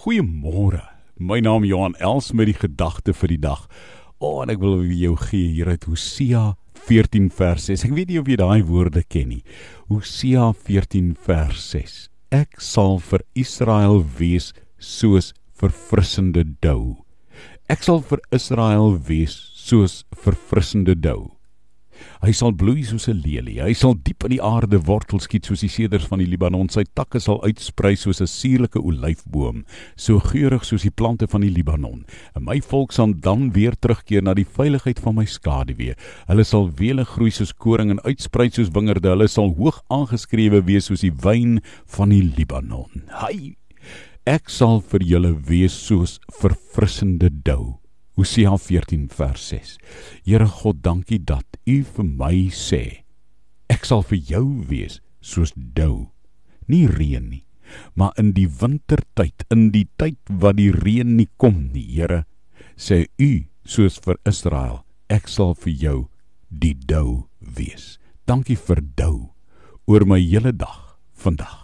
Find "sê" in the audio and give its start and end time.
52.52-53.00, 62.76-63.06